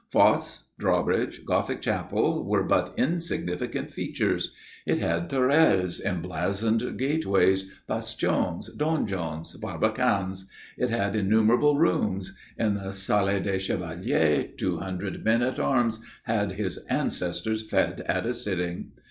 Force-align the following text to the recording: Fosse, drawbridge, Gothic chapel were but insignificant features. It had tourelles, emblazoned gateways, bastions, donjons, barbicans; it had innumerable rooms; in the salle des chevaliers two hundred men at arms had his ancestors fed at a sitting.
Fosse, 0.11 0.71
drawbridge, 0.79 1.45
Gothic 1.45 1.79
chapel 1.79 2.43
were 2.43 2.63
but 2.63 2.91
insignificant 2.97 3.91
features. 3.91 4.51
It 4.87 4.97
had 4.97 5.29
tourelles, 5.29 6.01
emblazoned 6.03 6.97
gateways, 6.97 7.71
bastions, 7.87 8.71
donjons, 8.75 9.55
barbicans; 9.61 10.47
it 10.79 10.89
had 10.89 11.15
innumerable 11.15 11.77
rooms; 11.77 12.33
in 12.57 12.73
the 12.73 12.91
salle 12.93 13.39
des 13.39 13.59
chevaliers 13.59 14.55
two 14.57 14.77
hundred 14.79 15.23
men 15.23 15.43
at 15.43 15.59
arms 15.59 15.99
had 16.23 16.53
his 16.53 16.79
ancestors 16.89 17.61
fed 17.69 18.01
at 18.07 18.25
a 18.25 18.33
sitting. 18.33 18.93